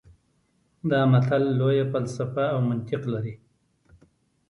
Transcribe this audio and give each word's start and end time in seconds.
دا 0.91 1.01
متل 1.11 1.43
لویه 1.59 1.85
فلسفه 1.91 2.43
او 2.53 2.59
منطق 2.69 3.01
لري 3.13 3.35